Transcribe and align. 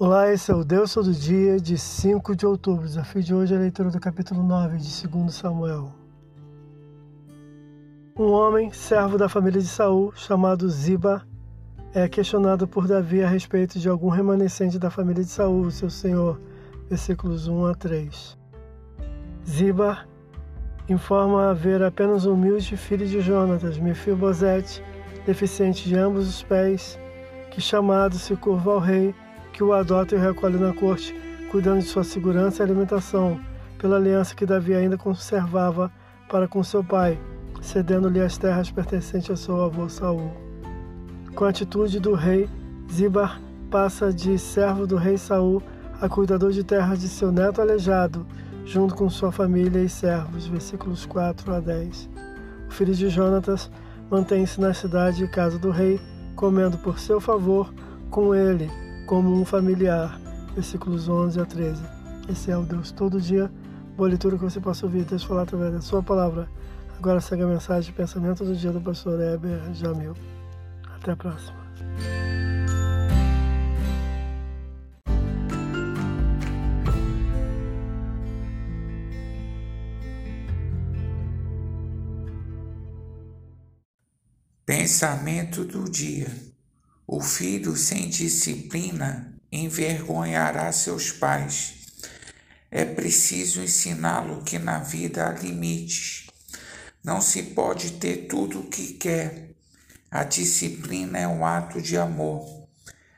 Olá, 0.00 0.32
esse 0.32 0.48
é 0.52 0.54
o 0.54 0.62
Deus 0.62 0.94
Todo 0.94 1.12
Dia 1.12 1.58
de 1.58 1.76
5 1.76 2.36
de 2.36 2.46
outubro. 2.46 2.84
O 2.84 2.86
desafio 2.86 3.20
de 3.20 3.34
hoje 3.34 3.52
é 3.52 3.56
a 3.56 3.60
leitura 3.60 3.90
do 3.90 3.98
capítulo 3.98 4.44
9 4.44 4.76
de 4.78 5.08
2 5.08 5.34
Samuel. 5.34 5.92
Um 8.16 8.30
homem, 8.30 8.70
servo 8.70 9.18
da 9.18 9.28
família 9.28 9.60
de 9.60 9.66
Saul, 9.66 10.12
chamado 10.14 10.70
Ziba, 10.70 11.26
é 11.92 12.08
questionado 12.08 12.68
por 12.68 12.86
Davi 12.86 13.24
a 13.24 13.28
respeito 13.28 13.80
de 13.80 13.88
algum 13.88 14.08
remanescente 14.08 14.78
da 14.78 14.88
família 14.88 15.24
de 15.24 15.30
Saul, 15.30 15.68
seu 15.72 15.90
senhor. 15.90 16.40
Versículos 16.88 17.48
1 17.48 17.66
a 17.66 17.74
3. 17.74 18.38
Ziba 19.44 20.06
informa 20.88 21.50
haver 21.50 21.82
apenas 21.82 22.24
um 22.24 22.34
humilde 22.34 22.76
filho 22.76 23.04
de 23.04 23.20
Jonatas, 23.20 23.76
Mefibosete, 23.78 24.80
deficiente 25.26 25.88
de 25.88 25.96
ambos 25.98 26.28
os 26.28 26.40
pés, 26.44 26.96
que 27.50 27.60
chamado 27.60 28.14
se 28.14 28.36
curva 28.36 28.74
ao 28.74 28.78
rei 28.78 29.12
que 29.58 29.64
o 29.64 29.72
adota 29.72 30.14
e 30.14 30.18
o 30.18 30.20
recolhe 30.20 30.56
na 30.56 30.72
corte, 30.72 31.12
cuidando 31.50 31.80
de 31.80 31.86
sua 31.86 32.04
segurança 32.04 32.62
e 32.62 32.64
alimentação, 32.64 33.40
pela 33.76 33.96
aliança 33.96 34.32
que 34.32 34.46
Davi 34.46 34.72
ainda 34.72 34.96
conservava 34.96 35.90
para 36.30 36.46
com 36.46 36.62
seu 36.62 36.84
pai, 36.84 37.18
cedendo-lhe 37.60 38.20
as 38.20 38.38
terras 38.38 38.70
pertencentes 38.70 39.28
a 39.28 39.36
seu 39.36 39.60
avô 39.60 39.88
Saul. 39.88 40.30
Com 41.34 41.44
a 41.44 41.48
atitude 41.48 41.98
do 41.98 42.14
rei, 42.14 42.48
Zibar 42.88 43.40
passa 43.68 44.12
de 44.12 44.38
servo 44.38 44.86
do 44.86 44.94
rei 44.94 45.18
Saul 45.18 45.60
a 46.00 46.08
cuidador 46.08 46.52
de 46.52 46.62
terras 46.62 47.00
de 47.00 47.08
seu 47.08 47.32
neto 47.32 47.60
aleijado, 47.60 48.24
junto 48.64 48.94
com 48.94 49.10
sua 49.10 49.32
família 49.32 49.82
e 49.82 49.88
servos. 49.88 50.46
Versículos 50.46 51.04
4 51.04 51.52
a 51.52 51.58
10. 51.58 52.08
O 52.68 52.72
filho 52.72 52.94
de 52.94 53.08
Jonatas 53.08 53.68
mantém-se 54.08 54.60
na 54.60 54.72
cidade 54.72 55.24
e 55.24 55.28
casa 55.28 55.58
do 55.58 55.72
rei, 55.72 56.00
comendo 56.36 56.78
por 56.78 57.00
seu 57.00 57.20
favor 57.20 57.74
com 58.08 58.32
ele 58.32 58.70
como 59.08 59.32
um 59.32 59.44
familiar. 59.44 60.20
Versículos 60.54 61.08
11 61.08 61.40
a 61.40 61.46
13. 61.46 61.82
Esse 62.28 62.50
é 62.50 62.56
o 62.56 62.62
Deus 62.62 62.92
todo 62.92 63.20
dia. 63.20 63.50
Boa 63.96 64.08
leitura 64.08 64.36
que 64.36 64.44
você 64.44 64.60
possa 64.60 64.84
ouvir 64.84 65.04
Deus 65.04 65.24
falar 65.24 65.42
através 65.42 65.72
da 65.72 65.80
sua 65.80 66.02
palavra. 66.02 66.48
Agora 66.98 67.20
segue 67.20 67.42
a 67.42 67.46
mensagem 67.46 67.90
de 67.90 67.96
pensamento 67.96 68.44
do 68.44 68.54
dia 68.54 68.70
do 68.70 68.80
pastor 68.80 69.18
Heber 69.20 69.72
Jamil. 69.72 70.14
Até 70.94 71.12
a 71.12 71.16
próxima. 71.16 71.56
Pensamento 84.66 85.64
do 85.64 85.90
dia. 85.90 86.57
O 87.10 87.22
filho 87.22 87.74
sem 87.74 88.10
disciplina 88.10 89.32
envergonhará 89.50 90.70
seus 90.70 91.10
pais. 91.10 91.72
É 92.70 92.84
preciso 92.84 93.62
ensiná-lo 93.62 94.42
que 94.42 94.58
na 94.58 94.80
vida 94.80 95.26
há 95.26 95.32
limites. 95.32 96.26
Não 97.02 97.22
se 97.22 97.42
pode 97.44 97.92
ter 97.92 98.26
tudo 98.28 98.60
o 98.60 98.68
que 98.68 98.92
quer. 98.92 99.54
A 100.10 100.22
disciplina 100.22 101.18
é 101.18 101.26
um 101.26 101.46
ato 101.46 101.80
de 101.80 101.96
amor. 101.96 102.68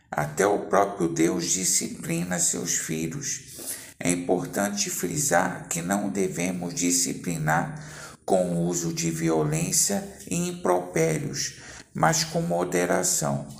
Até 0.08 0.46
o 0.46 0.66
próprio 0.66 1.08
Deus 1.08 1.50
disciplina 1.50 2.38
seus 2.38 2.76
filhos. 2.76 3.58
É 3.98 4.08
importante 4.08 4.88
frisar 4.88 5.66
que 5.68 5.82
não 5.82 6.08
devemos 6.08 6.74
disciplinar 6.74 7.84
com 8.24 8.54
o 8.54 8.68
uso 8.68 8.94
de 8.94 9.10
violência 9.10 10.08
e 10.30 10.48
impropérios, 10.48 11.56
mas 11.92 12.22
com 12.22 12.40
moderação 12.40 13.59